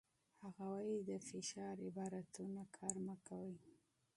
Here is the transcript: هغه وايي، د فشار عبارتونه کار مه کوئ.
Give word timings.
هغه 0.43 0.63
وايي، 0.71 0.97
د 1.09 1.11
فشار 1.27 1.75
عبارتونه 1.87 2.61
کار 2.77 2.95
مه 3.05 3.15
کوئ. 3.27 3.55